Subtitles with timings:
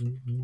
[0.00, 0.37] Mm-hmm.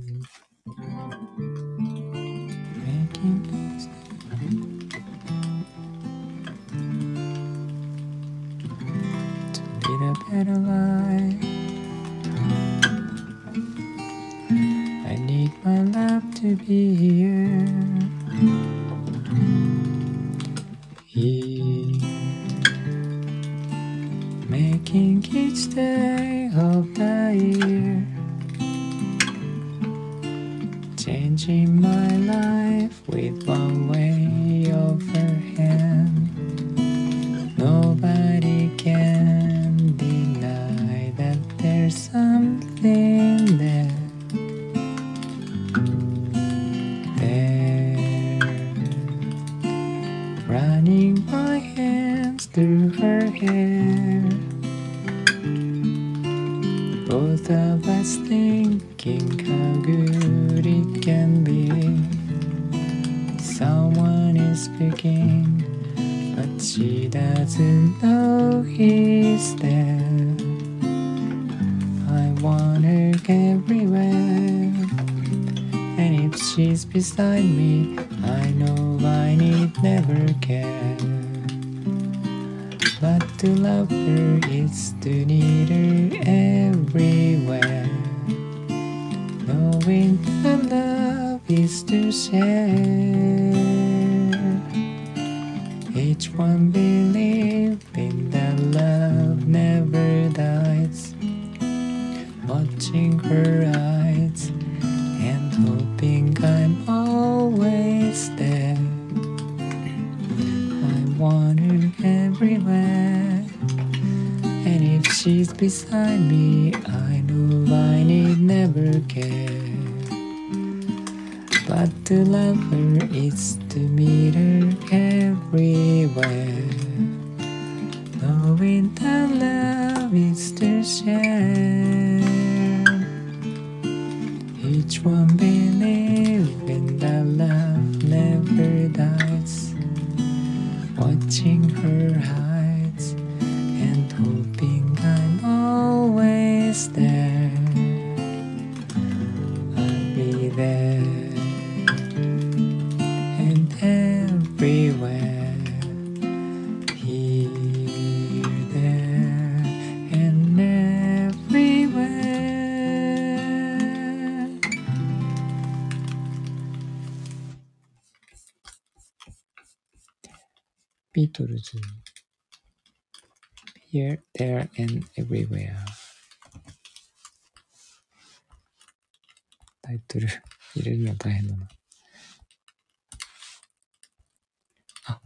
[124.05, 126.84] mirror everywhere.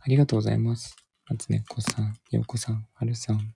[0.09, 0.97] りがとうございます。
[1.29, 3.53] 松根っこさん、ようこさん、はるさん。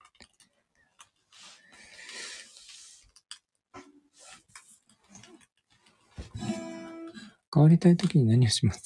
[7.53, 8.81] 変わりたいときに何をします？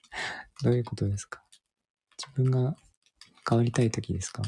[0.62, 1.42] どういうことですか？
[2.18, 2.76] 自分が
[3.48, 4.42] 変わりたいときですか？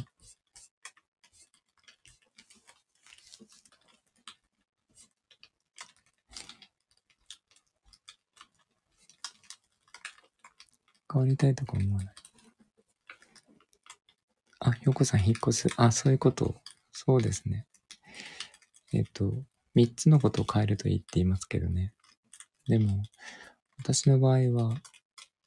[11.13, 12.15] 変わりたいとか思わない？
[14.65, 15.69] あ、よこさん引っ越す。
[15.77, 16.55] あ、そういうこと。
[16.93, 17.67] そうですね。
[18.93, 19.43] えっ、と、
[19.75, 21.93] 三つのことを変えるといいって言いますけどね。
[22.69, 23.03] でも、
[23.79, 24.77] 私の場合は、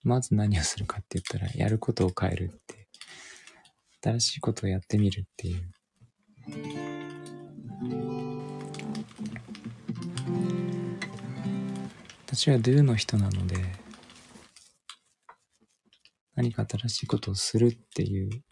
[0.03, 2.89] まず何をするかって言ったら、やることを変えるって、
[4.03, 5.71] 新しいことをやってみるっていう。
[12.27, 13.55] 私は do の人なので、
[16.35, 18.43] 何か新しいことをするっていう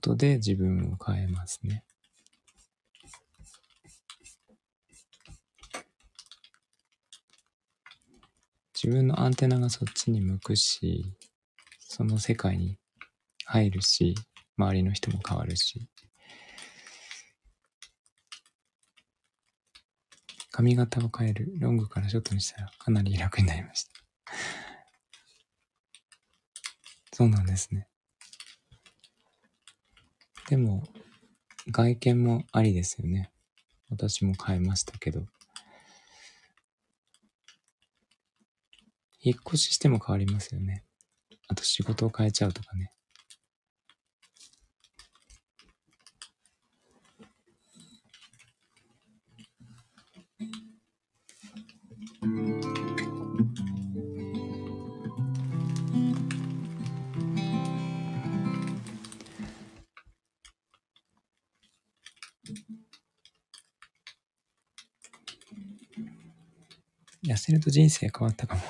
[0.00, 1.84] ことで自分を変えますね。
[8.74, 11.04] 自分のアンテナがそっちに向くし、
[11.80, 12.78] その世界に
[13.44, 14.14] 入るし、
[14.56, 15.86] 周りの人も変わるし。
[20.50, 21.52] 髪型を変える。
[21.58, 23.92] ロングからショートにしたらかなり楽になりました。
[27.12, 27.86] そうなんですね。
[30.50, 30.82] でも、
[31.70, 33.30] 外見もありですよね。
[33.88, 35.20] 私も変えましたけど。
[39.20, 40.82] 引っ越ししても変わりますよね。
[41.46, 42.92] あと仕事を変えちゃうとかね。
[67.50, 68.62] 痩せると人生変わったかも。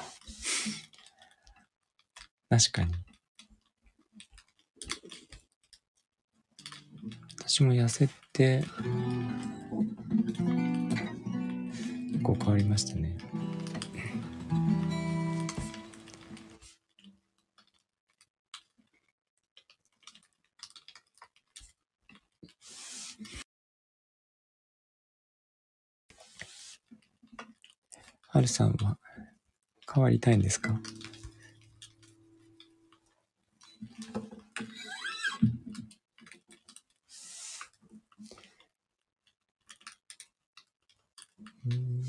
[2.49, 2.95] 確かに。
[7.41, 8.65] 私も痩せて、
[12.13, 13.17] 結構変わりましたね。
[28.41, 28.97] はるさんは
[29.93, 30.71] 変わりたいんですか？
[41.67, 42.03] うん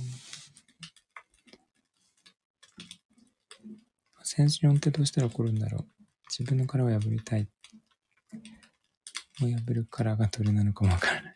[4.24, 5.86] センションってどうしたら起こるんだろう
[6.30, 7.50] 自分の殻を破りたい。
[9.44, 11.36] を破る殻がどれなのかもわからない。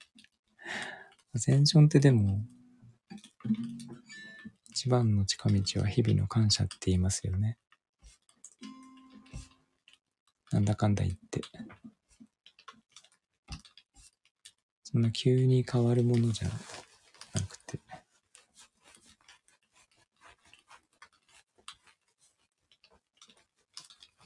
[1.36, 2.45] アセンションってでも、
[4.75, 7.57] 一番の近道は日々の感謝って言いますよね。
[10.51, 11.42] なんだかんだ言って。
[14.83, 17.80] そんな急に変わるものじゃなくて。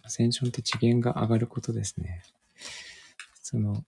[0.02, 2.24] アセンションって次元が上がることですね。
[3.44, 3.84] その、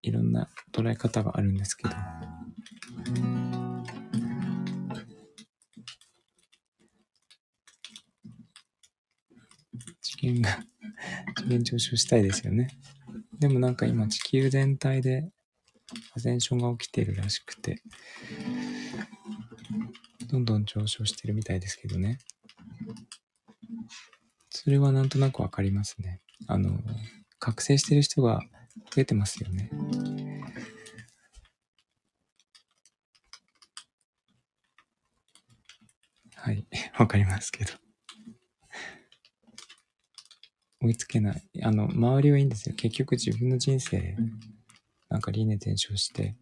[0.00, 3.51] いろんな捉え方があるんですけど。
[10.22, 10.64] 次元が、
[11.36, 12.68] 次元上昇したいですよね。
[13.40, 15.28] でもなんか今地球全体で
[16.14, 17.82] アセンションが起きてるらしくて、
[20.28, 22.18] どんどん上昇してるみたいですけどね。
[24.50, 26.20] それはなんとなくわかりますね。
[26.46, 26.78] あの、
[27.40, 28.42] 覚醒してる人が
[28.94, 29.70] 増えてますよね。
[36.36, 36.64] はい、
[36.96, 37.72] わかりますけど。
[40.82, 41.42] 追いつけない。
[41.62, 42.74] あの、周りはいいんですよ。
[42.74, 44.16] 結局自分の人生、
[45.08, 46.36] なんか輪廻転生して、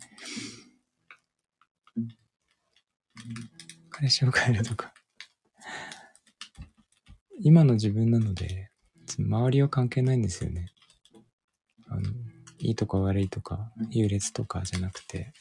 [3.90, 4.94] 彼氏を変えるとか。
[7.42, 8.70] 今の自分なので、
[9.19, 10.72] 周りは関係ないんですよね。
[11.88, 12.02] あの、
[12.58, 15.32] いいとか悪いとか、優劣とかじゃなくて、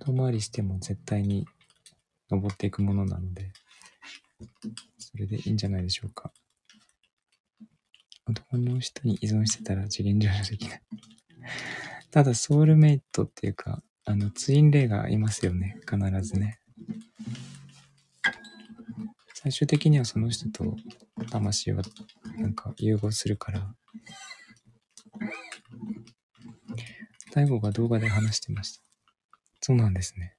[0.00, 1.46] 遠回りしても絶対に
[2.30, 3.52] 登っていくものなので、
[5.12, 6.32] それでいいんじゃないでしょうか。
[8.26, 10.82] 男の人に依存してたら次元上昇できない。
[12.10, 15.78] ただ、ソウルメイトっていうか、あの、ツインレイがいますよね。
[15.88, 16.60] 必ずね。
[19.34, 20.76] 最終的にはその人と
[21.30, 21.82] 魂は
[22.38, 23.74] なんか融合するから。
[27.32, 28.82] 大悟が動画で話してました。
[29.60, 30.36] そうなんですね。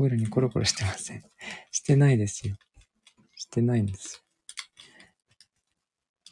[0.00, 1.22] そこいらにコロコロしてません。
[1.70, 2.56] してないですよ。
[3.36, 4.22] してないんですよ。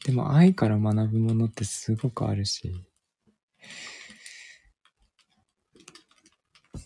[0.07, 2.73] でも愛から学ぶものってすごくあるし、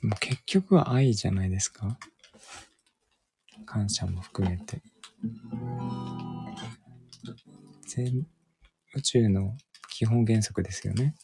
[0.02, 2.00] もう結局は愛じゃないですか？
[3.64, 4.82] 感謝も含めて。
[7.86, 8.26] 全
[8.96, 9.56] 宇宙の
[9.90, 11.14] 基本原則ですよね。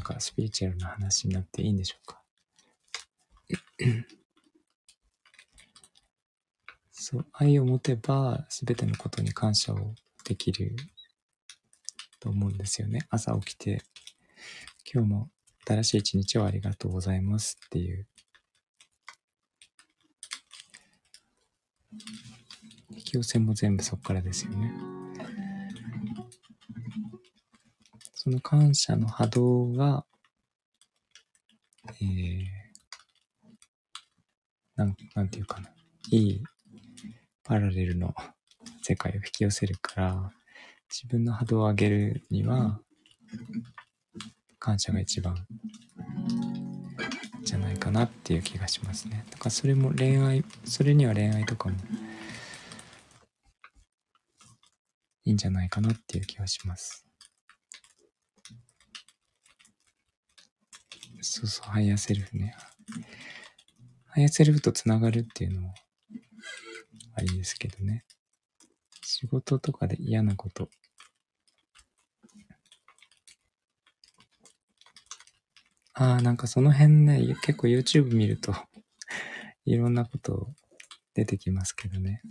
[0.00, 2.22] なんかスピリチュアルな話になっていいんでしょうか？
[6.90, 10.74] そう、愛を持てば全てのことに感謝をできる
[12.18, 13.00] と思うんですよね。
[13.10, 13.82] 朝起きて、
[14.90, 15.30] 今日も
[15.66, 18.08] 新しい一日をありがとうございますっていう。
[22.96, 24.72] 引き寄せも全部そこからですよね。
[28.22, 30.04] その感謝の波動が、
[31.86, 32.44] えー、
[34.76, 35.70] なん、なんていうかな。
[36.10, 36.42] いい
[37.42, 38.14] パラレルの
[38.82, 40.32] 世界を引き寄せるから、
[40.90, 42.82] 自分の波動を上げるには、
[44.58, 45.46] 感謝が一番
[47.42, 49.24] じゃないかなっていう気がしますね。
[49.30, 51.76] だからそれも恋愛、それには恋愛とかも
[55.24, 57.09] いいんじゃないかなっていう気がします。
[61.32, 62.56] そうそう、ハイヤーセルフね。
[64.06, 65.74] ハイヤーセルフとつながるっていうのも
[67.14, 68.04] ありですけどね。
[69.04, 70.68] 仕事とかで嫌なこと。
[75.94, 78.52] ああ、なんかその辺ね、結構 YouTube 見ると
[79.64, 80.52] いろんなこと
[81.14, 82.22] 出てきますけどね。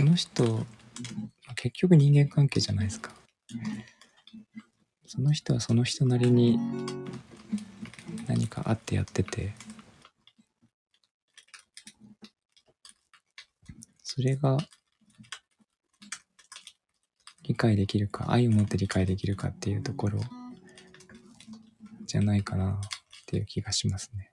[0.00, 0.66] その人、
[1.56, 3.12] 結局人間関係じゃないですか。
[5.06, 6.58] その人はその人なりに
[8.26, 9.52] 何かあってやってて、
[14.02, 14.56] それが
[17.42, 20.20] 理解できるか、愛を持って理解できるかっていうところ
[22.06, 22.78] じゃないかなっ
[23.26, 24.32] ていう気がしますね。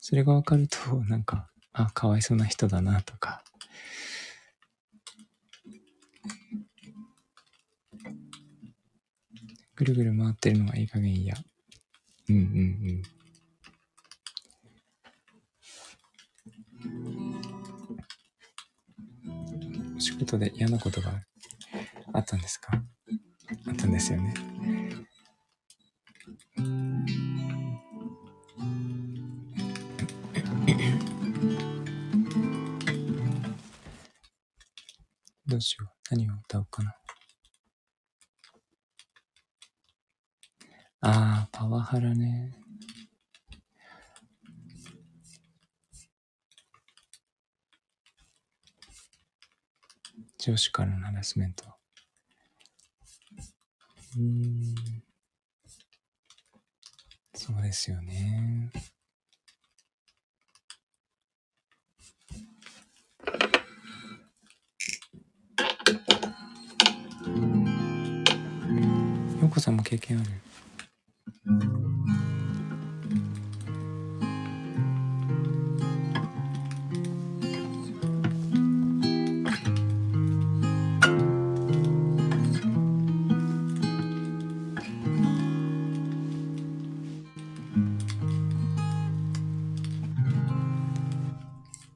[0.00, 1.48] それがわかると、なんか、
[1.80, 3.44] あ、かわいそうな人だなとか、
[9.76, 11.34] ぐるぐる回ってるのはいい加減嫌。
[12.28, 12.42] うんうんう
[19.92, 19.96] ん。
[19.96, 21.12] お仕事で嫌なことが
[22.12, 22.82] あったんですか？
[23.66, 24.34] あったんですよね。
[35.58, 35.90] うしよう。
[36.10, 36.94] 何を歌おうかな。
[41.00, 42.52] ああ、パワハラね。
[50.38, 51.64] 上司からのハラスメント。
[54.16, 54.74] うん。
[57.34, 58.70] そうですよね。
[69.88, 70.30] 経験ある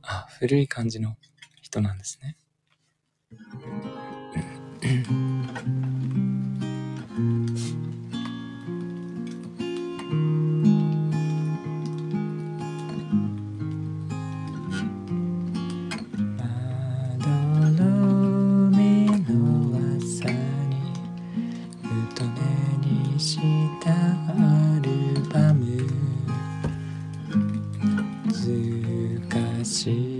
[0.01, 1.19] あ、古い感じの
[1.61, 2.39] 人なんですね。
[29.83, 30.12] see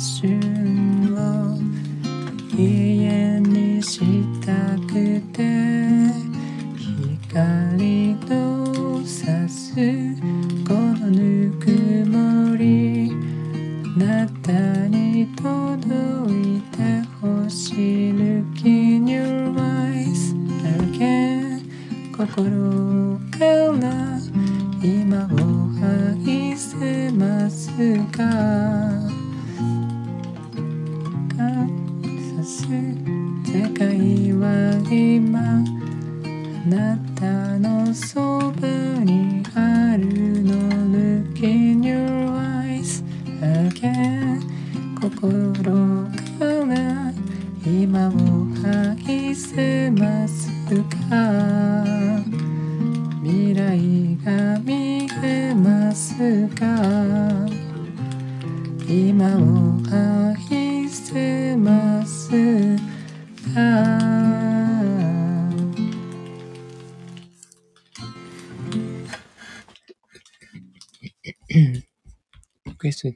[0.00, 0.39] の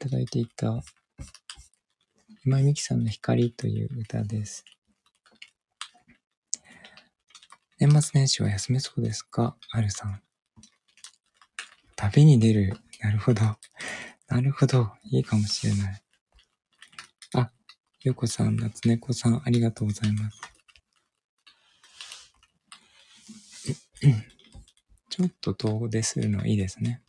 [0.04, 0.82] ただいていた
[2.44, 4.62] 今井美樹さんの光という歌です。
[7.80, 10.20] 年末年始は休めそうですかあるさん。
[11.96, 12.76] 旅に出る。
[13.00, 13.40] なるほど。
[14.28, 14.90] なるほど。
[15.04, 16.02] いいかもしれない。
[17.36, 17.50] あ、
[18.02, 20.38] よこさん、夏猫さん、ありがとうございます。
[25.08, 27.00] ちょっと遠出するのいいですね。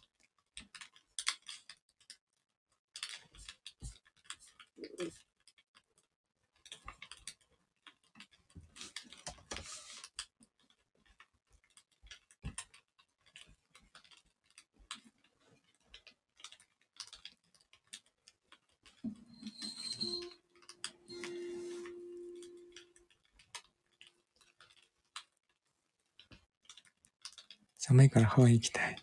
[27.88, 28.96] 寒いからハワイ行きたい。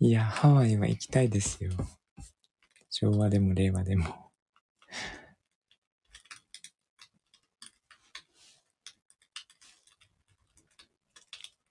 [0.00, 1.72] いや、ハワイは行きたいですよ。
[2.88, 4.30] 昭和でも令和でも。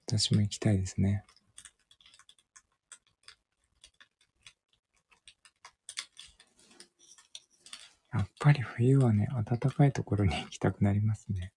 [0.05, 1.25] 私も行きたいですね。
[8.13, 11.51] やっぱり冬はね、暖かいところに行きたくなりますね。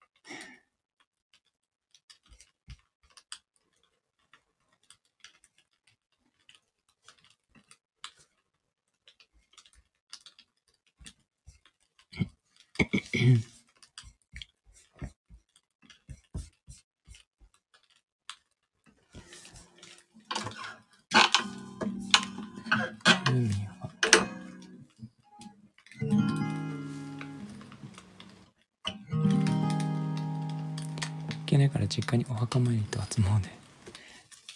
[32.40, 33.26] 墓参りと初詣。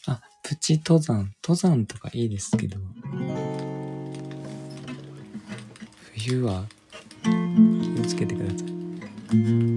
[0.07, 1.35] あ、プチ登山。
[1.43, 2.79] 登山とかいいですけど、
[6.15, 6.65] 冬は
[7.23, 9.74] 気をつけてください。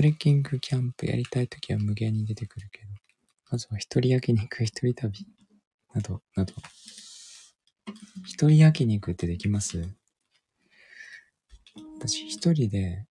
[0.00, 2.88] トレッキングキャンプやりたいときは無限に出てくるけど、
[3.50, 5.26] まずは一人焼肉、一人旅、
[5.92, 6.54] など、など。
[8.24, 9.94] 一人焼肉ってできます？
[11.98, 13.04] 私一人で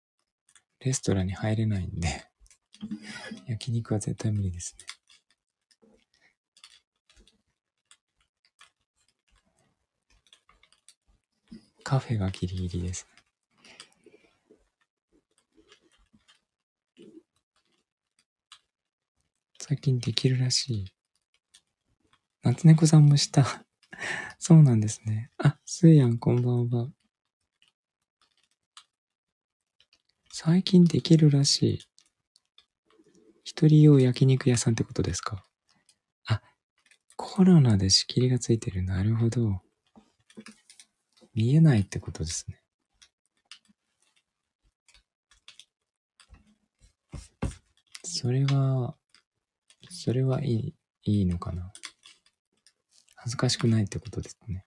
[0.78, 2.24] レストランに入れないんで、
[3.48, 4.86] 焼肉は絶対無理ですね。
[11.82, 13.08] カフェがギリギリです。
[19.68, 20.84] 最近できるらしい。
[22.44, 23.66] 夏猫さんもした。
[24.38, 25.32] そうなんですね。
[25.38, 26.88] あ、すーやん、こんばんは。
[30.32, 31.78] 最近できるらしい。
[33.42, 35.44] 一人用焼肉屋さんってことですか？
[36.26, 36.40] あ、
[37.16, 38.84] コロナで仕切りがついてる。
[38.84, 39.62] なるほど。
[41.34, 42.62] 見えないってことですね。
[48.04, 48.96] それは、
[49.98, 51.72] それはいい、いいのかな。
[53.16, 54.64] 恥ずかしくないってことですね。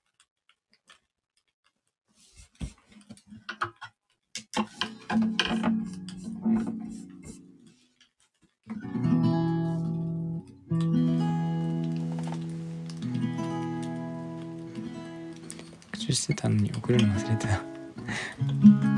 [15.92, 18.89] 復習してたのに送るの忘れてた。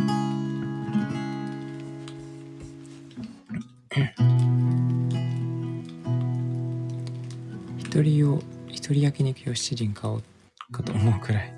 [7.91, 10.23] 一人用、一人焼肉用七輪買おう
[10.73, 11.53] かと思うくらい。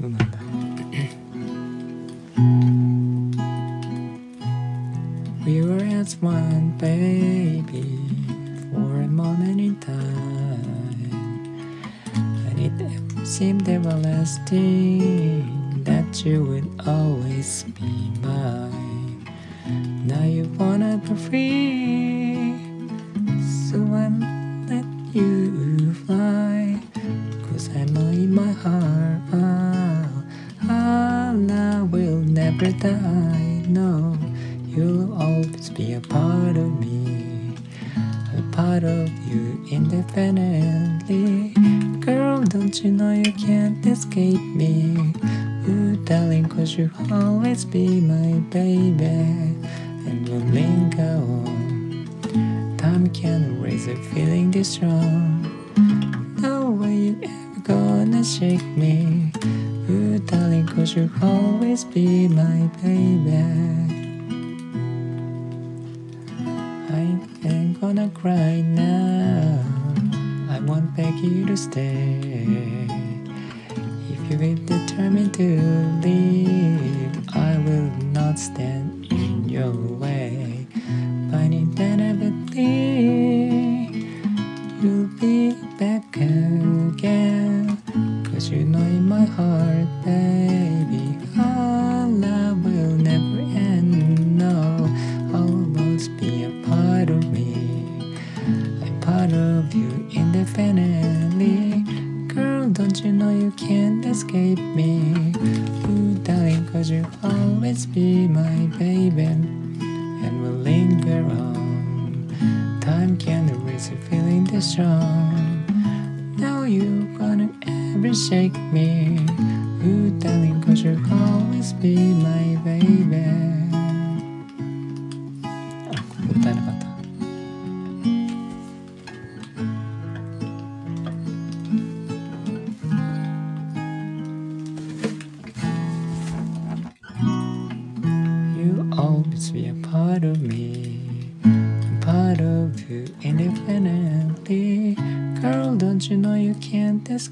[0.00, 0.38] どうなんだ。
[5.44, 7.98] We were as one baby
[8.70, 10.60] for a moment in time
[12.46, 12.72] And it
[13.26, 15.42] seemed everlasting
[15.84, 19.26] that you would always be mine
[20.04, 22.21] Now you wanna be free
[32.83, 33.42] time.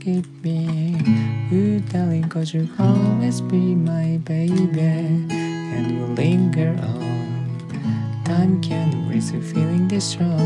[0.01, 0.97] Escape me?
[1.51, 8.23] You darling, cause you'll always be my baby, and we'll linger on.
[8.25, 10.40] Time can't erase a feeling this strong.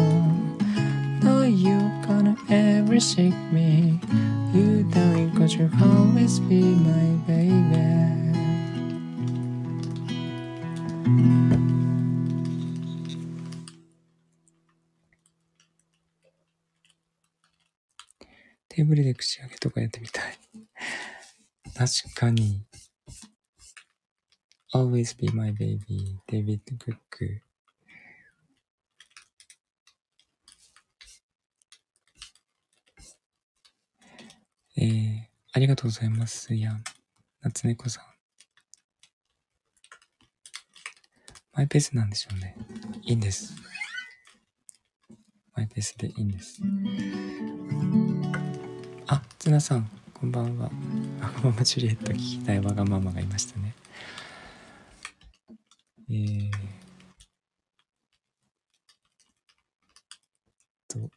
[22.26, 22.66] かに。
[24.74, 27.42] Always be my baby, デビッド・クック。
[34.78, 35.22] えー、
[35.54, 36.54] ありがとうございます。
[36.56, 36.84] やん。
[37.42, 38.04] 夏猫さん。
[41.54, 42.58] マイペースなんでしょうね。
[43.04, 43.54] いいんです。
[45.54, 46.60] マイペースでいいんです。
[49.08, 49.90] あ、ツナさん、
[50.26, 50.66] こんばんは。
[50.66, 50.72] わ
[51.30, 53.76] がままジュリエット聞きたいわがままがいましたね。
[56.10, 56.50] えー、
[60.88, 61.12] と、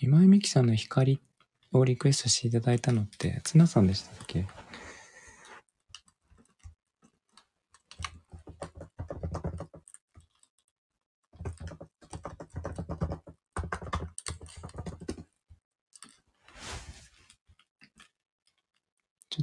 [0.00, 1.20] 今井美樹さんの光
[1.72, 4.46] をリクエストしていただいたのって、ツナさんでしたっけ？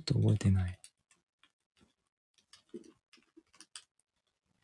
[0.10, 0.80] と覚えてない。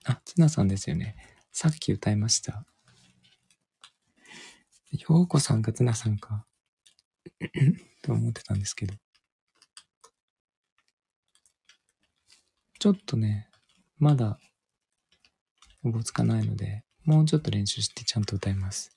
[0.06, 1.16] あ、ツナさんですよね。
[1.52, 2.66] さっき歌いました。
[4.92, 6.48] ようこさんがツナさんか。
[8.02, 8.96] と思ってたんですけど。
[12.80, 13.50] ちょっとね、
[13.98, 14.40] まだ、
[15.84, 18.96] おぼつかないので、もうちょっと練習してちゃんと歌います。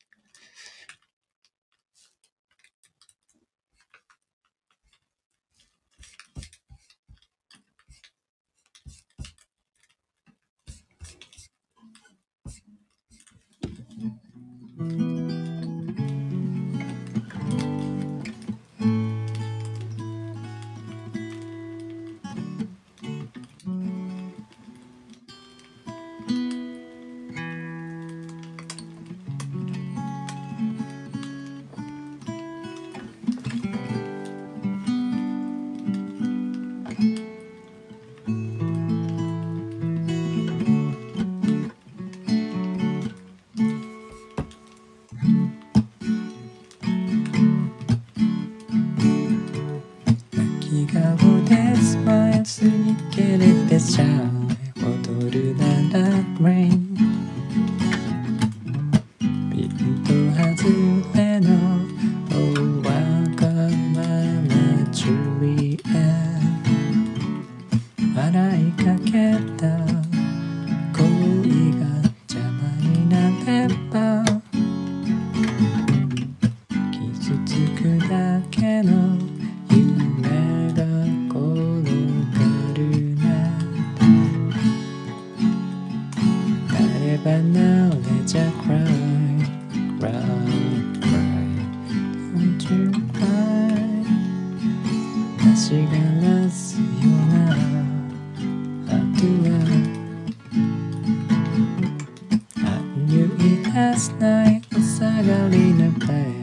[103.78, 106.37] Last night お下がりのベ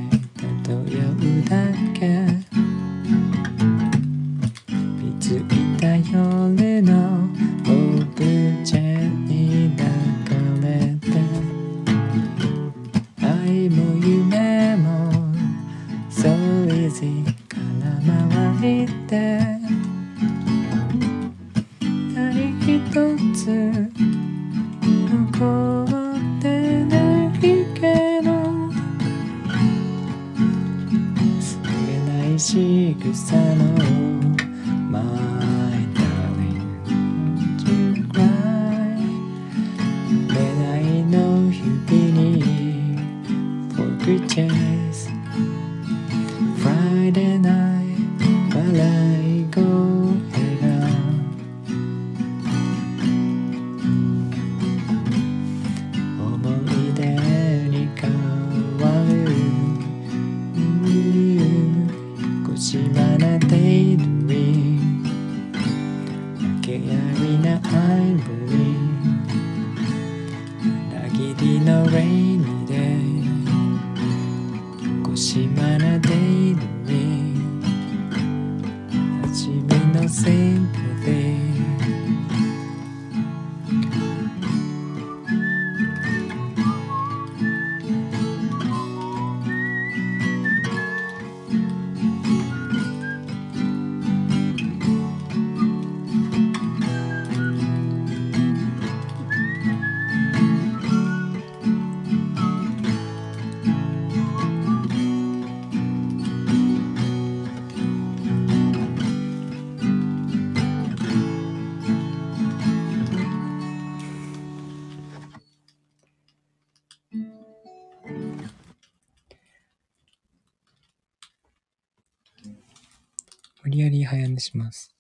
[123.66, 124.96] 無理やり早寝します。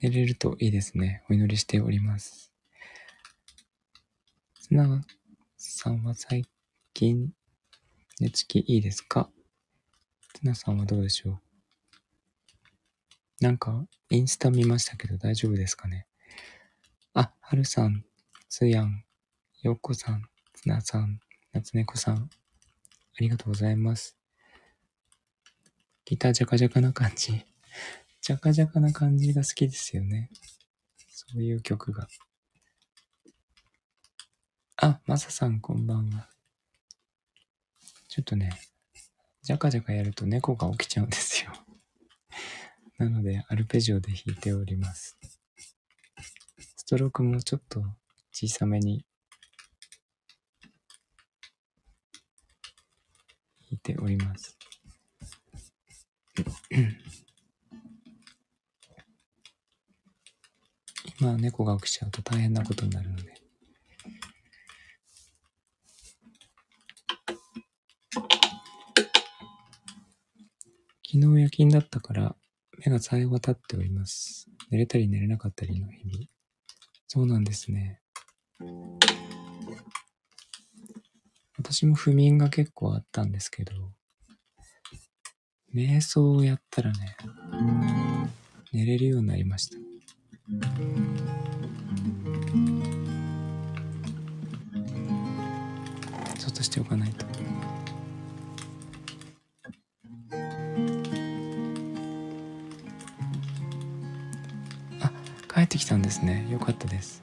[0.00, 1.24] 寝れるといいですね。
[1.28, 2.52] お祈りしております。
[4.60, 5.02] ツナ
[5.56, 6.44] さんは最
[6.94, 7.32] 近
[8.20, 9.30] 寝つきいいですか？
[10.32, 11.40] ツナさんはどうでしょう？
[13.40, 16.06] なんか、インスタ見ましたけど大丈夫ですかね？
[17.14, 18.04] あ、はるさん、
[18.48, 19.02] つやん、
[19.62, 20.22] よっこさん、
[20.54, 21.18] ツナさん、
[21.52, 22.30] なつねこさん、
[23.18, 24.16] ありがとうございます。
[26.04, 27.32] ギタージャカジャカな感じ。
[28.22, 30.30] ジャカジャカな感じが好きですよね。
[31.08, 32.06] そういう曲が。
[34.76, 36.30] あ、マサさんこんばんは。
[38.06, 38.52] ちょっとね、
[39.42, 41.52] ジャカジャカやると猫が起きちゃうんですよ。
[42.98, 45.18] なので、アルペジオで弾いております。
[46.76, 47.84] ストロークもちょっと
[48.30, 49.04] 小さめに
[53.70, 54.56] 弾いております。
[61.20, 63.34] 今猫が起きちゃうと大変なことになるので。
[71.10, 72.36] 昨日夜勤だったから
[72.84, 74.48] 目が冴え渡っております。
[74.70, 76.26] 寝れたり寝れなかったりの日々。
[77.06, 78.00] そうなんですね。
[81.58, 83.72] 私も不眠が結構あったんですけど、
[85.74, 87.16] 瞑想をやったらね、
[88.72, 89.76] 寝れるようになりました。
[96.38, 97.26] ちょっとしておかないと。
[105.00, 105.12] あ、
[105.52, 106.46] 帰ってきたんですね。
[106.50, 107.20] よかったです。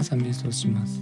[0.00, 0.98] 朝瞑想します。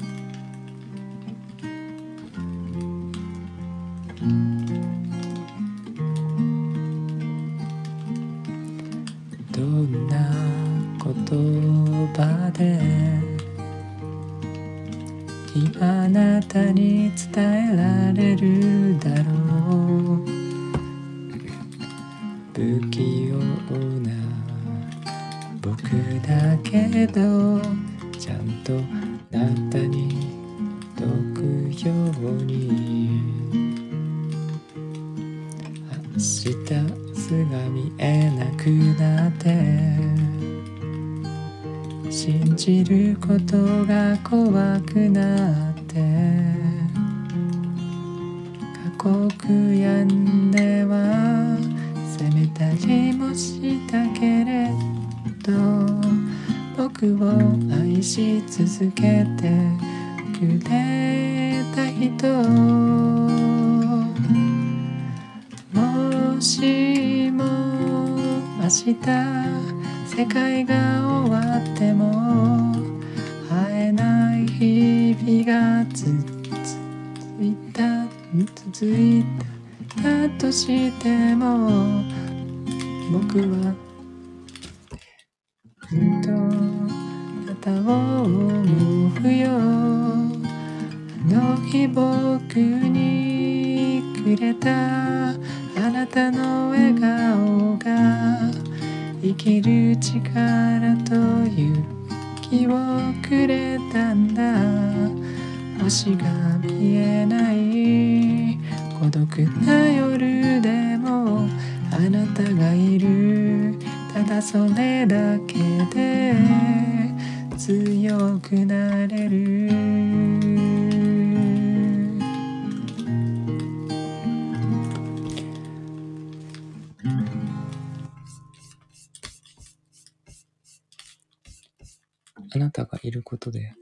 [132.59, 133.73] あなたがいることで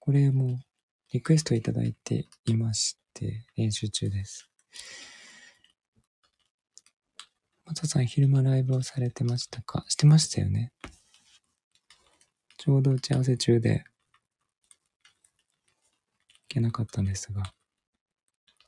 [0.00, 0.58] これも
[1.12, 4.50] リクエストいただいていまして練習中です。
[7.64, 9.84] 松田さん昼間ライブをされてましたか？
[9.86, 10.72] してましたよね。
[12.58, 13.84] ちょうど打ち合わせ中で
[16.26, 17.44] いけなかったんですが。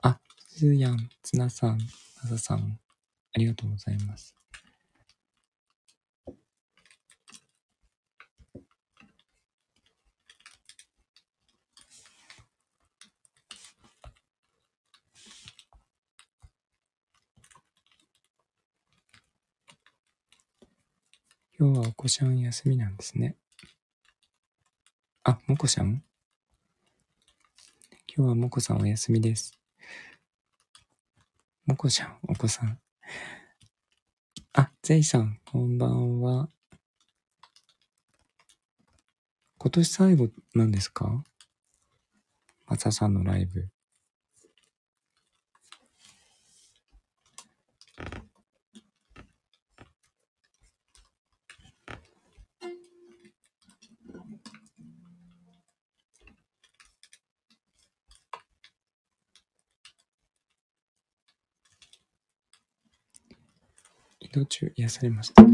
[0.02, 1.78] あすーやんつなさん
[2.22, 2.78] なささん
[3.34, 4.36] ありがとうございます。
[21.62, 23.36] 今日はお子ちゃん休みなんですね。
[25.22, 26.02] あ、もこちゃん？
[28.12, 29.56] 今日はもこさんお休みです。
[31.64, 32.80] もこちゃん、お子さん。
[34.54, 36.48] あ、ゼイさん、こんばんは。
[39.58, 41.22] 今年最後なんですか？
[42.66, 43.68] マサさんのライブ。
[64.32, 65.44] 動中癒されました。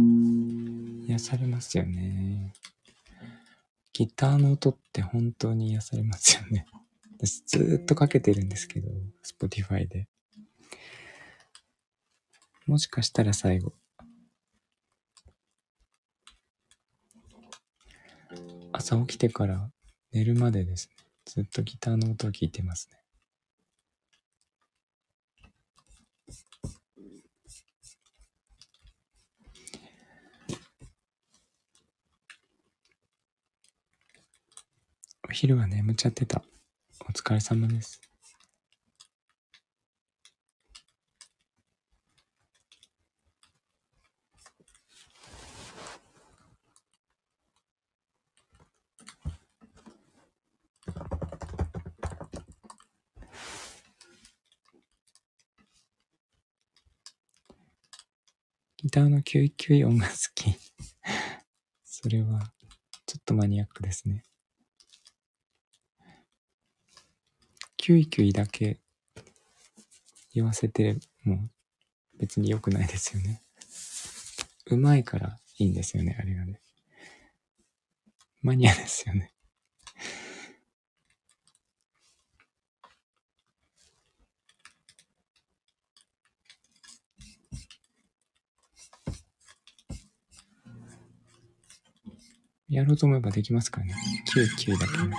[1.08, 2.52] 癒されますよね。
[3.92, 6.64] ギターの音って本当に癒されますよね。
[7.18, 8.88] 私ずっとかけてるんですけど、
[9.24, 10.06] Spotify で。
[12.66, 13.74] もしかしたら最後。
[18.72, 19.70] 朝起きてから
[20.12, 20.94] 寝るまでですね。
[21.24, 23.07] ずっとギターの音を聞いてますね。
[35.40, 36.42] 昼は眠っちゃってた。
[37.08, 38.00] お疲れ様です。
[58.78, 60.52] ギターのキュイキュイ音が好き。
[61.84, 62.40] それは、
[63.06, 64.24] ちょっとマニアックですね。
[67.88, 68.80] キュイキュイだけ
[70.34, 71.48] 言わせても
[72.18, 73.40] 別に良くないですよね。
[74.66, 76.60] うまいからいいんですよね、あれがね。
[78.42, 79.32] マニアですよね。
[92.68, 93.94] やろうと思えばできますからね。
[94.26, 95.16] キュイキュイだけ、ね。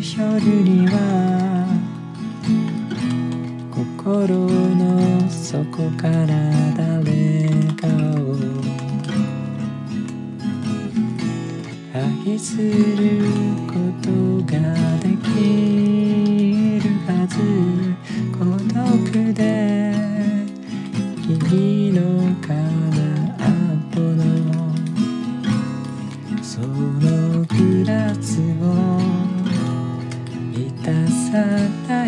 [0.00, 1.66] 夜には
[3.74, 6.26] 心の底から
[6.76, 8.38] 誰かを
[11.92, 13.24] 愛する
[13.66, 14.08] こと
[14.46, 14.60] が
[15.00, 17.34] できるはず。
[18.38, 19.77] 孤独で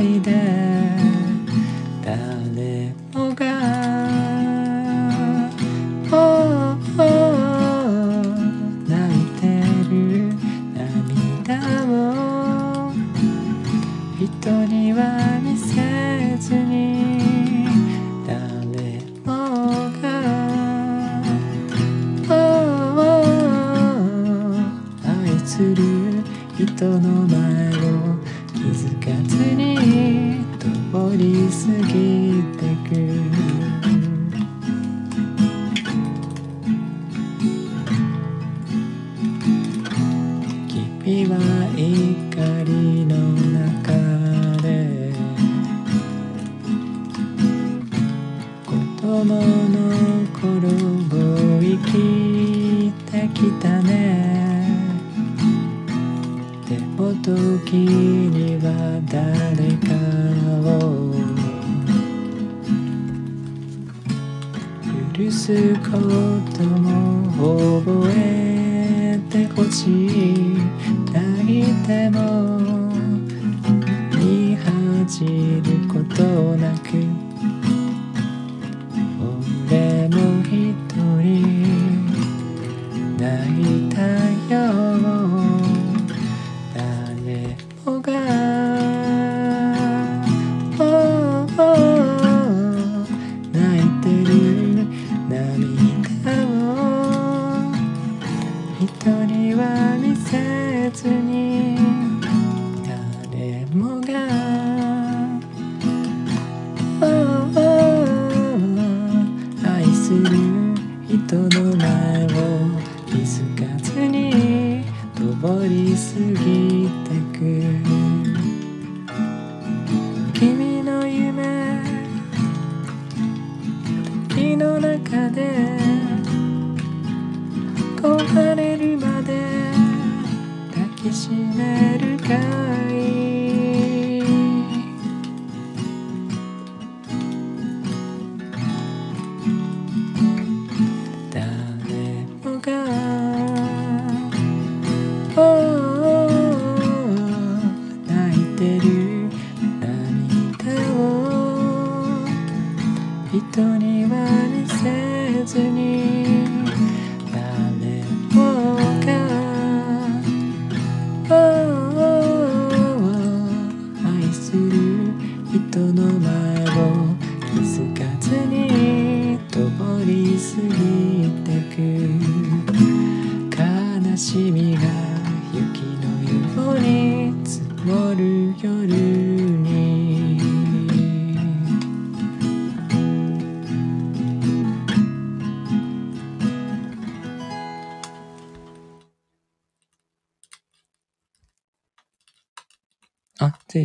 [0.01, 0.70] 爱的。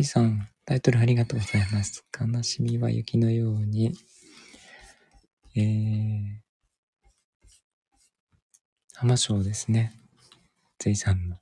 [0.04, 2.04] さん、タイトルありがとうございます。
[2.18, 3.92] 悲しみは雪のように、
[5.54, 6.46] えー、
[8.94, 9.92] 浜章ですね。
[10.78, 11.36] ゼイさんの。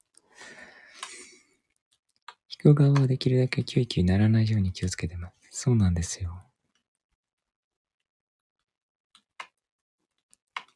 [2.65, 5.35] 弾く側はできるだけキュイキュイならないように気をつけてます。
[5.51, 6.43] そうなんですよ。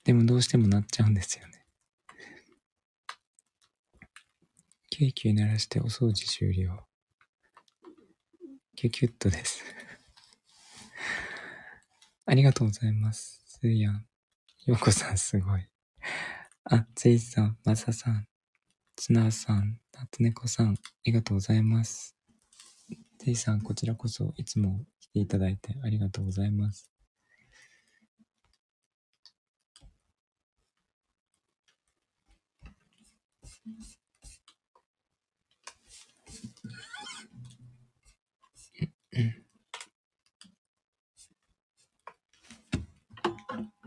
[0.04, 1.66] でもどうしてもなっちゃうんですよね。
[4.88, 6.87] キュイキュイ鳴らしてお掃除終了。
[8.78, 9.64] キュキュッとです
[12.26, 13.42] ありがとうございます。
[13.44, 14.06] スーヤン。
[14.66, 15.68] ヨうこさんすごい。
[16.62, 18.28] あ、ゼイさん、マサさん、
[18.94, 22.16] ツナーさん、タツネコさん、ありがとうございます。
[23.18, 26.88] ゼイさん、こちらこそいつも来ていただいてありがとうございます。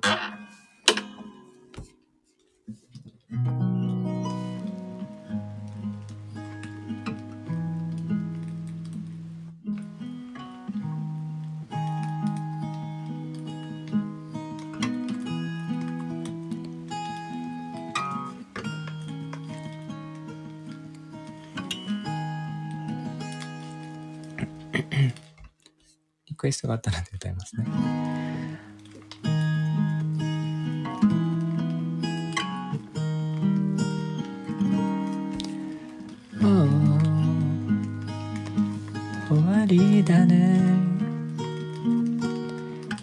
[26.28, 28.31] リクエストがあったらで歌いますね。
[40.04, 40.60] だね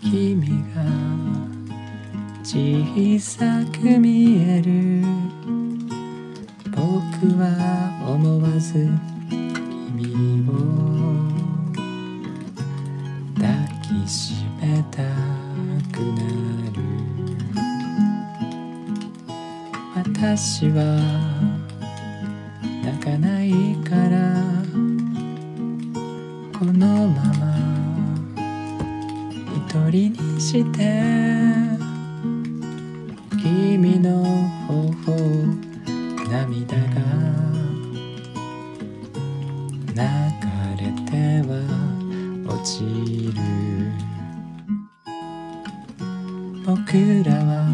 [0.02, 0.82] 君が
[2.42, 5.28] 小さく見える。
[7.18, 8.88] 僕は思わず
[39.98, 40.04] 流
[40.78, 41.58] れては
[42.46, 43.42] 落ちる。
[46.64, 47.67] 僕らは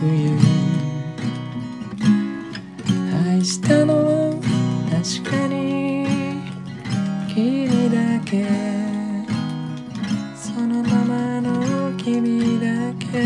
[0.00, 0.08] 冬
[3.28, 4.40] 愛したのは
[4.90, 6.06] 確かに
[7.28, 8.46] 君だけ
[10.34, 13.18] そのままの君だけ。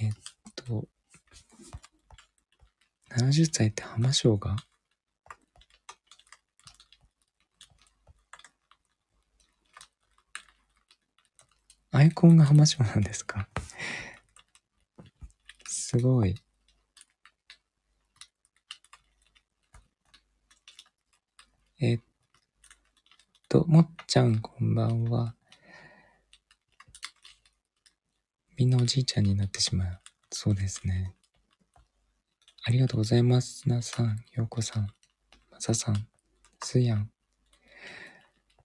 [0.00, 0.12] えっ
[0.54, 0.88] と
[3.10, 4.56] 70歳って浜省が
[11.92, 13.48] アイコンが浜省なんですか？
[15.66, 16.36] すごい。
[21.80, 22.00] えっ
[23.48, 25.34] と、もっちゃんこんばんは。
[28.56, 30.00] みんなおじいちゃんになってしまう。
[30.30, 31.16] そうですね。
[32.62, 33.68] ありがとうございます。
[33.68, 34.86] なさん、ようこさん、
[35.50, 36.06] まささん、
[36.62, 37.10] すやん、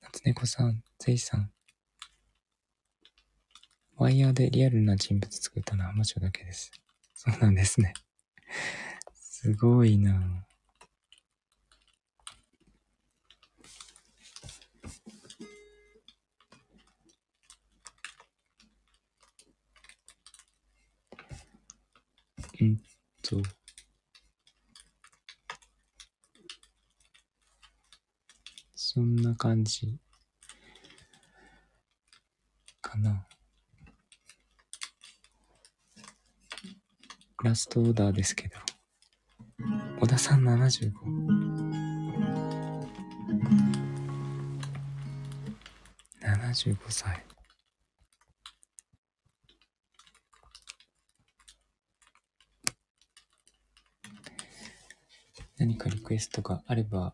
[0.01, 1.54] 夏猫さん、ぜいさん。
[3.97, 6.71] ワイヤーでリアルな人物作ったのは浜町だけです。
[7.13, 7.93] そうなんですね。
[9.13, 10.45] すごいな
[22.59, 22.81] うん
[23.21, 23.41] と。
[28.75, 29.97] そんな感じ
[32.81, 33.25] かな。
[37.45, 38.55] ラストオーダーですけど。
[39.99, 40.91] 小田さん75。
[46.23, 47.23] 75歳。
[55.59, 57.13] 何かリクエストがあれば、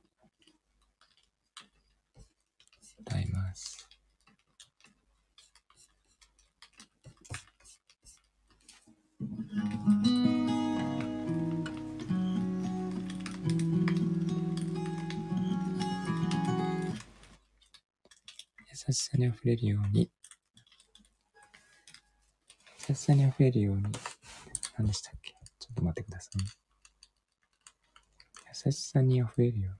[18.91, 20.11] 優しさに溢れるように、
[22.89, 23.83] 優しさに溢れるように、
[24.77, 25.31] 何でしたっけ？
[25.59, 26.41] ちょっと待ってください、
[28.65, 29.75] 優しさに溢れるよう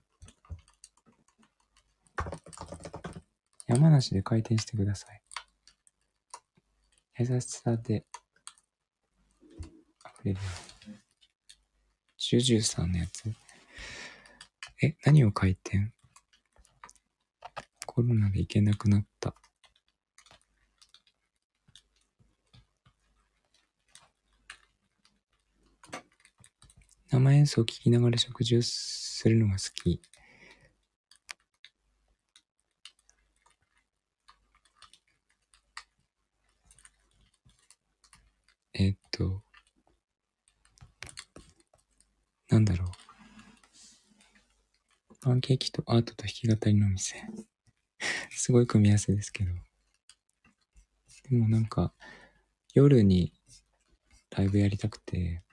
[3.68, 3.76] に。
[3.76, 5.22] 山梨で回転してください。
[7.20, 8.06] 優しさで
[10.06, 10.46] 溢れるよ
[10.88, 10.96] うに。
[12.18, 13.26] ジュジュさんのやつ？
[14.82, 15.92] え、何を回転？
[18.02, 19.36] コロナで行けなくなった。
[27.10, 30.02] 生演奏を聴きながら食事をするのが好き。
[38.74, 39.44] えっと、
[42.50, 42.88] なんだろう。
[45.22, 47.28] パンケーキとアートと弾き語りの店。
[48.44, 49.54] すごい組み合わせですけど。
[51.30, 51.94] でもなんか、
[52.74, 53.32] 夜に
[54.36, 55.44] ライブやりたくて、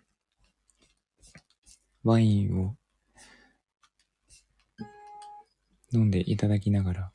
[2.02, 2.76] ワインを
[5.92, 7.12] 飲んでいただきながら、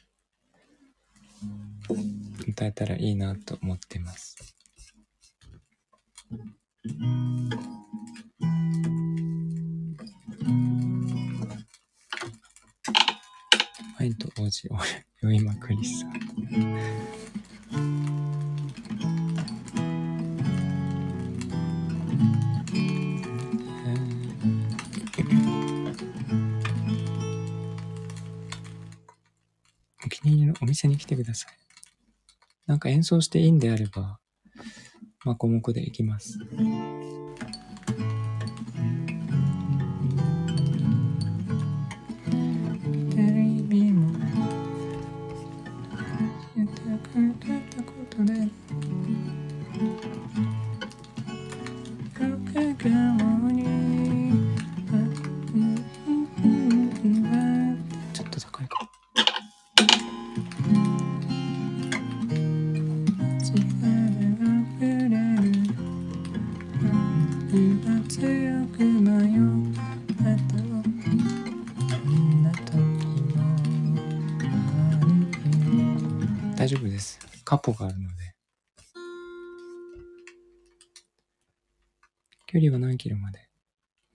[2.48, 4.36] 歌えたらいいなと思ってます。
[14.04, 14.78] ワインと王子を
[15.24, 16.06] 酔いまくりさ。
[30.06, 31.54] お気に入りのお店に来てください。
[32.66, 34.20] なんか演奏していいんであれば、
[35.24, 36.38] まこもこで行きます。
[82.70, 83.48] 離は何キロまで？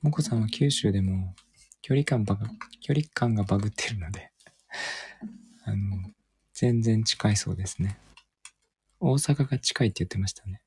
[0.03, 1.35] もこさんは九州でも
[1.83, 2.47] 距離感バグ、
[2.81, 4.31] 距離感がバグってるので
[5.65, 6.11] あの、
[6.55, 7.99] 全然近いそうですね。
[9.01, 10.61] 大阪が近いって言ってましたね。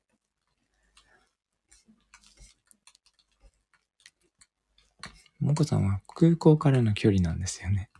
[5.40, 7.90] もこさんは空港からの距離なんですよね。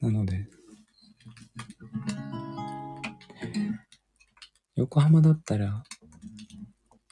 [0.00, 0.48] なので、
[4.74, 5.84] 横浜だったら、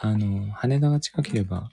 [0.04, 1.70] あの、羽田が近ければ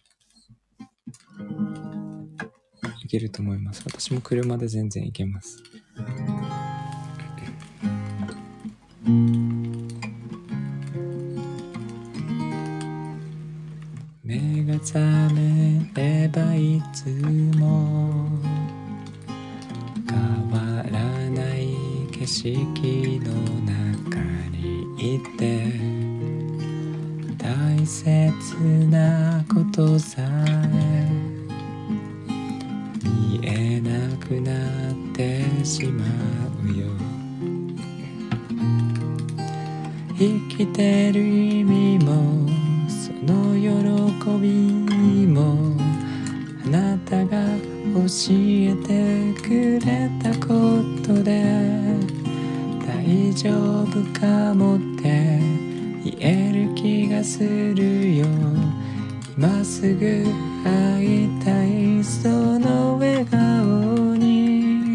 [3.09, 3.81] けると思います。
[3.85, 5.61] 私も車で全然行けます。
[14.23, 14.99] 目が覚
[15.33, 17.09] めればいつ
[17.57, 18.29] も
[20.07, 20.99] 変わら
[21.31, 21.75] ない
[22.11, 23.33] 景色の
[23.65, 24.19] 中
[24.51, 25.98] にいて
[27.91, 28.31] 切
[28.91, 31.09] なことさえ
[33.03, 36.05] 見えなくなってしま
[36.63, 36.85] うよ。
[40.15, 42.47] 生きてる意味も
[42.87, 43.67] その喜
[44.39, 45.75] びも
[46.65, 47.43] あなたが
[47.95, 51.43] 教えてくれたことで
[52.85, 53.49] 大丈
[53.85, 55.58] 夫かもって
[56.81, 58.25] 気がするよ。
[59.37, 60.23] 今すぐ
[60.63, 62.01] 会いたい。
[62.01, 64.87] その笑顔に。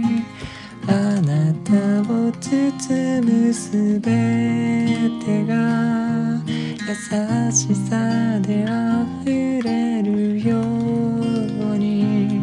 [0.87, 6.41] あなたを包むすべてが
[6.89, 8.65] 優しさで
[9.25, 12.41] 溢れるように。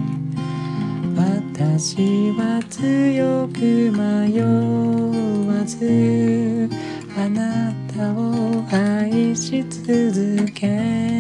[1.15, 1.97] 私
[2.33, 4.60] は強く迷わ
[9.91, 11.10] 続け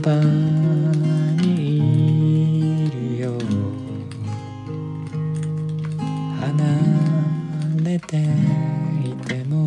[0.00, 0.14] ば
[1.36, 1.78] に
[2.86, 3.38] いるよ
[6.40, 6.54] 離
[7.82, 8.16] れて
[9.04, 9.66] いても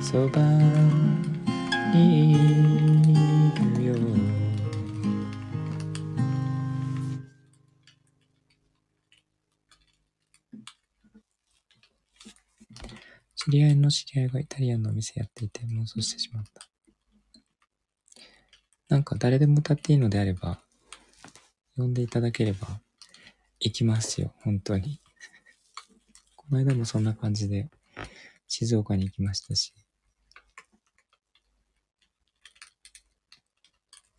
[0.00, 0.40] そば
[1.92, 2.34] にい
[3.76, 3.94] るよ
[13.34, 16.75] 知り合いの知り合いがイタリアンのお店やっていて妄想してしまった。
[18.88, 20.60] なんか誰でも歌っていいのであれば、
[21.76, 22.80] 呼んでいただければ
[23.60, 25.00] 行きますよ、本当に。
[26.36, 27.68] この間もそんな感じで
[28.46, 29.74] 静岡に行きましたし。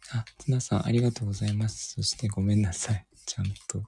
[0.09, 1.93] あ、ツナさんありがとうございます。
[1.93, 3.05] そしてごめんなさい。
[3.25, 3.83] ちゃんと。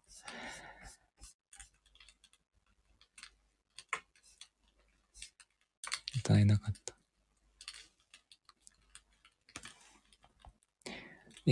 [6.18, 6.89] 歌えなかった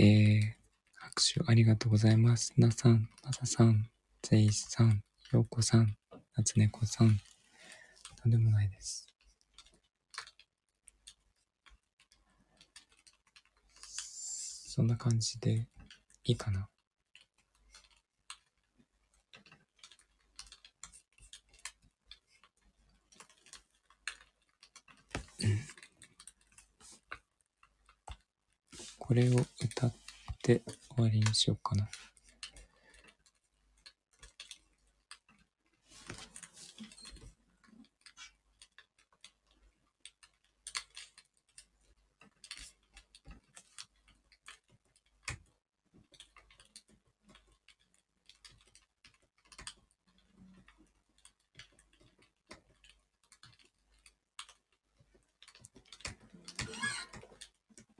[0.00, 0.40] ー、
[0.94, 2.52] 拍手ありがとうございます。
[2.56, 3.90] なさん、まささん、
[4.22, 5.96] ぜいさん、ようこさん、
[6.36, 7.18] なつねこさん。
[8.22, 9.08] とんでもないです。
[14.68, 15.66] そんな感じで
[16.22, 16.68] いいかな。
[29.08, 29.94] これを歌っ
[30.42, 30.60] て
[30.94, 31.88] 終わりにしようかな。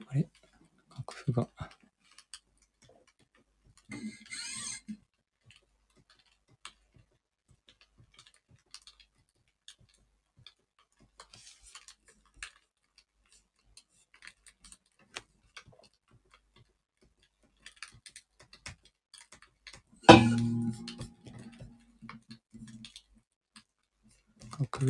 [0.07, 0.29] あれ
[0.95, 1.49] 楽譜が。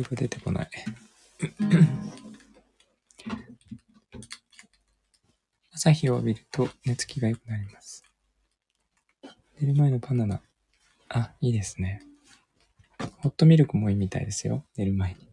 [0.00, 0.70] 空が出てこない。
[5.72, 8.04] 朝日を浴びると寝つきが良くなります。
[9.60, 10.40] 寝る前のバナナ。
[11.08, 12.02] あ、いいですね。
[13.22, 14.64] ホットミルクもいいみたいですよ。
[14.76, 15.30] 寝る前に。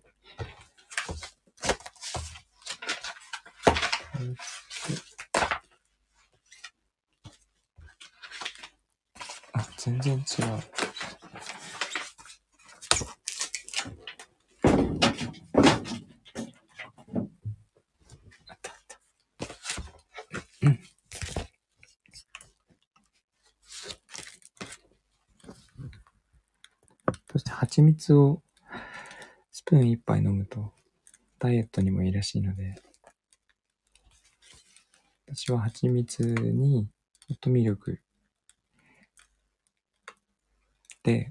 [9.54, 10.24] あ、全然違う。
[27.78, 28.42] 蜂蜜を
[29.52, 30.72] スプーン一杯飲むと
[31.38, 32.74] ダイエットにもいいらしいので、
[35.28, 36.88] 私は蜂蜜に
[37.28, 38.02] ホットミルク
[41.04, 41.30] で、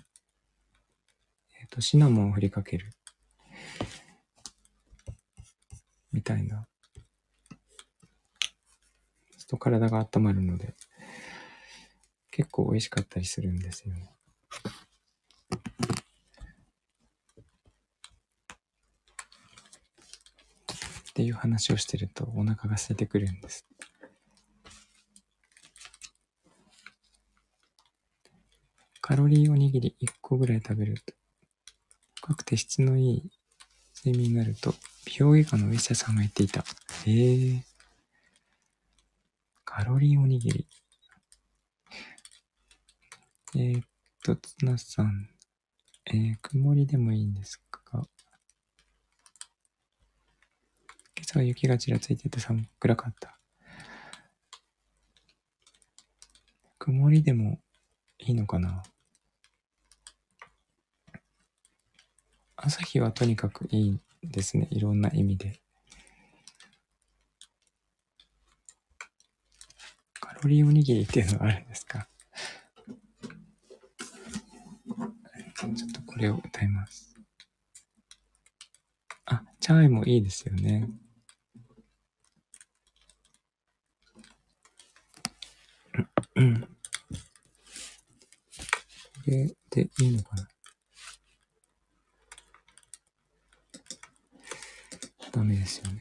[1.58, 2.92] えっ、ー、と、シナモンを振りかける。
[6.12, 6.68] みたいな。
[9.48, 10.76] と体が温まるので、
[12.30, 14.15] 結構美味しかったりするんですよね。
[21.26, 23.66] いう話をしてるとお腹が空いてくるんです。
[29.00, 31.14] カロリーおにぎり1個ぐらい食べると、
[32.14, 33.30] 深くて質のいい
[34.04, 34.74] 睡眠になると、
[35.04, 36.64] 美容外科のお医者さんが言っていた。
[37.06, 37.60] えー、
[39.64, 40.66] カロリーおにぎり。
[43.54, 43.84] えー、っ
[44.24, 45.28] と、つなさん、
[46.06, 47.80] えー、曇りでもいいんですか
[51.15, 53.36] 今朝は雪がちらついてて寒暗かった。
[56.78, 57.58] 曇りでも
[58.18, 58.84] いいのかな？
[62.54, 64.68] 朝日はとにかくいいですね。
[64.70, 65.58] いろんな意味で。
[70.20, 72.06] カロリーおにぎりっていうのがあるんですか？
[75.56, 77.16] ちょっとこれを歌います。
[79.24, 80.88] あ、チャイもいいですよね。
[86.36, 86.60] うん。
[86.60, 86.68] こ
[89.26, 90.48] れでいいのかな
[95.32, 96.00] ダメですよね。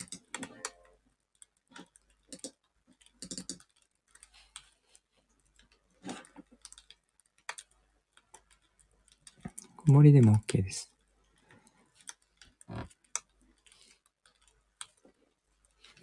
[9.85, 10.91] 曇りでも OK です。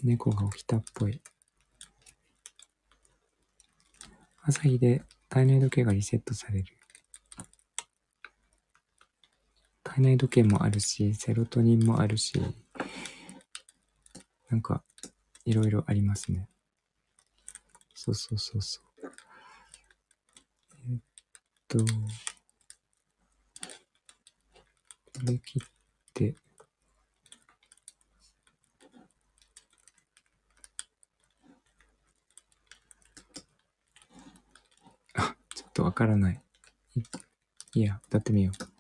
[0.02, 1.20] 猫が起きたっぽい。
[4.42, 6.71] 朝日で体内時計がリセットされる。
[9.94, 12.40] 体内時計もあるし、セロトニンもあるし、
[14.48, 14.82] なんか、
[15.44, 16.48] いろいろありますね。
[17.94, 19.10] そうそうそうそう。
[20.90, 20.98] えっ
[21.68, 21.84] と、こ
[25.24, 25.68] れ切っ
[26.14, 26.34] て、
[35.12, 36.42] あ、ちょっとわからない。
[36.96, 37.02] い
[37.74, 38.71] いや、歌ってみよう。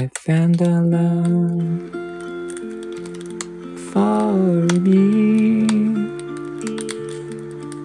[0.00, 1.90] I found a love
[3.92, 4.32] for
[4.80, 5.66] me.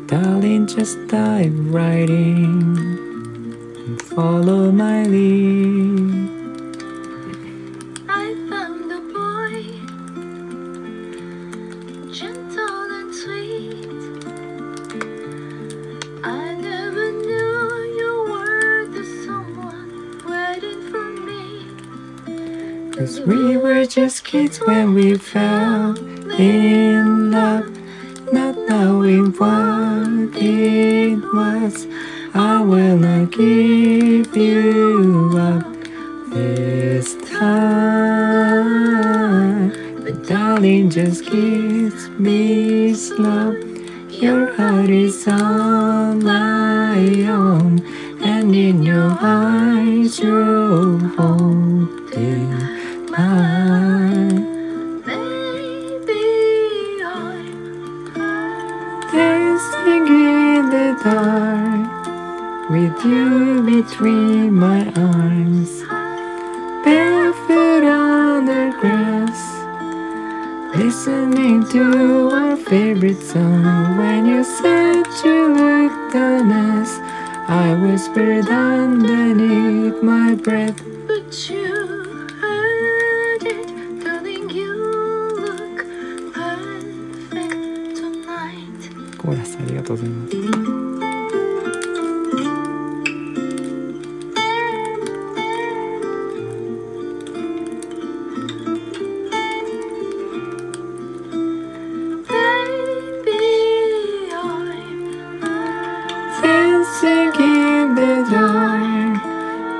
[0.08, 2.78] Darling, just dive right in
[3.86, 6.25] and follow my lead.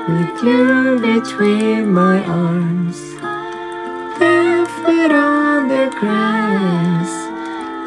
[0.08, 2.98] With you between my arms.
[4.18, 7.10] Barefoot on the grass,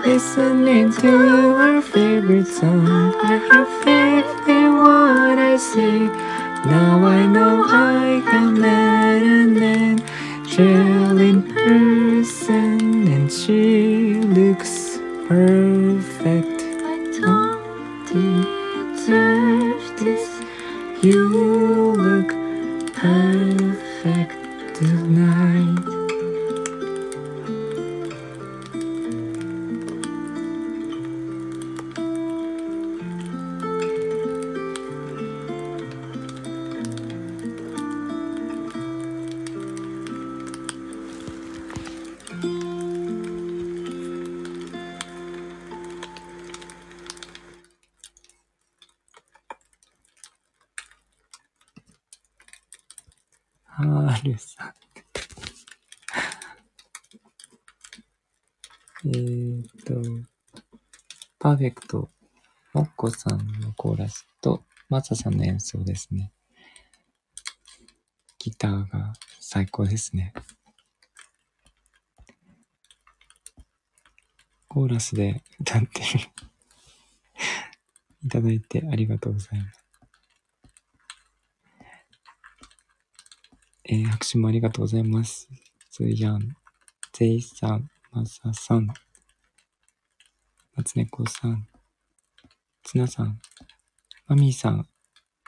[0.05, 1.09] listening to
[1.55, 3.15] our favorite song.
[3.23, 6.07] I have faith in what I see.
[6.69, 16.63] Now I know I can let an angel in person, and she looks perfect.
[16.83, 18.05] I don't
[18.97, 20.41] deserve this.
[21.01, 21.88] You
[24.03, 24.38] perfect.
[61.59, 62.07] フェクト、
[62.73, 66.31] もっこさんのコーラスと、マサさんの演奏ですね。
[68.37, 70.31] ギターが最高ですね。
[74.69, 76.19] コーラスで歌ってる
[78.23, 79.85] いただいてありがとうございます。
[83.83, 85.49] えー、拍手もありがとうございます。
[85.91, 86.55] つーやん、
[87.11, 88.87] ゼイさん、マサさん、
[90.79, 91.67] 松猫さん、
[92.83, 93.41] ツナさん、
[94.27, 94.87] マミーさん、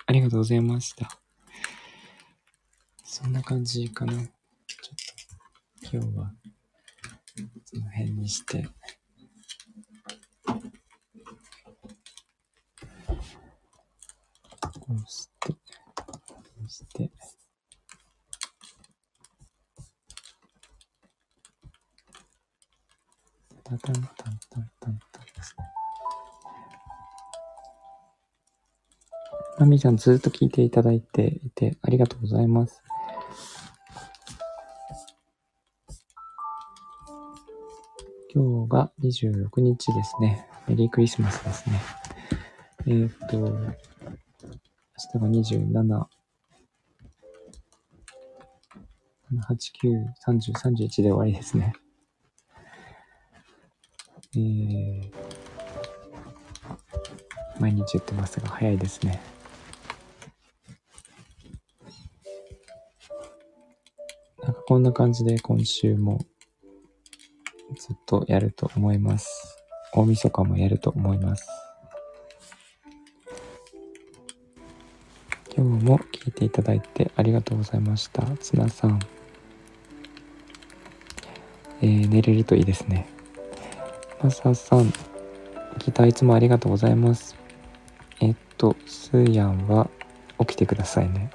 [0.06, 1.08] ありがとうございました。
[3.06, 4.12] そんな感じかな。
[4.12, 4.28] ちょっ
[5.90, 8.68] と、今日は、この辺にして、
[10.46, 10.58] こ
[14.90, 15.58] うして、こ
[16.66, 17.10] うして、
[23.64, 25.11] タタンタンタンタンタン
[25.42, 25.66] ですね。
[29.60, 32.82] マミちゃんずっと聞いていただいていてありがとうございます。
[38.34, 40.48] 今日が26日ですね。
[40.68, 41.82] メリークリスマスですね。
[42.88, 43.48] えーっと、明
[45.14, 46.06] 日が27、
[49.38, 51.74] 8、9、30、31で終わりですね。
[54.34, 55.12] えー、
[57.62, 59.22] 毎日言ってますが、早いですね。
[64.42, 66.18] なんかこんな感じで今週も
[67.78, 69.60] ずっとやると思います。
[69.94, 71.48] 大晦日もやると思います。
[75.56, 78.24] 今日も聞いていただいてありがとうございました。
[78.38, 79.00] ツナさん。
[81.84, 83.08] えー、寝れるといいですね。
[84.24, 84.92] マサさん、
[85.78, 87.41] ギターいつもありがとうございます。
[88.62, 89.90] と、スーヤンは
[90.38, 91.32] 起きてくださいね。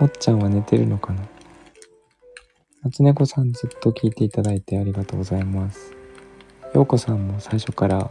[0.00, 1.22] もっちゃんは寝てるのかな？
[2.82, 5.92] 夏猫さんずっと聞いていただいてありがとうございます。
[6.74, 8.10] ようこさんも最初からあ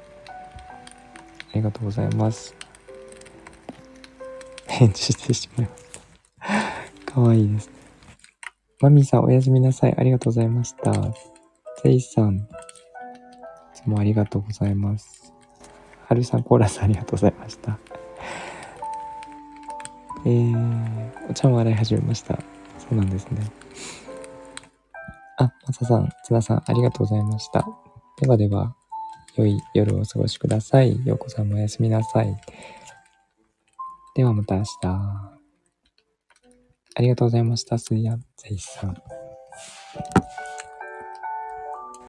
[1.53, 2.55] りがとうございます。
[4.67, 5.83] 返事してしまいまし
[7.05, 7.11] た。
[7.13, 7.73] かわいいですね。
[8.79, 9.95] マミさんおやすみなさい。
[9.97, 10.93] ありがとうございました。
[11.83, 12.41] ゼイさん、い
[13.73, 15.22] つもありがとうございます。
[16.13, 17.79] はるさんコーラスありがとうございました。
[20.25, 22.39] えー、お茶も洗い始めました。
[22.77, 23.51] そうなんですね。
[25.39, 27.65] あ、まささん、つなさん、ありがとうございました。
[28.21, 28.75] ではでは、
[29.35, 31.03] 良い夜をお過ごしください。
[31.03, 32.37] ようこさんもおやすみなさい。
[34.15, 34.69] ではまた明日。
[34.83, 35.39] あ
[37.01, 37.79] りがとうございました。
[37.79, 38.95] すいや、ぜいさん。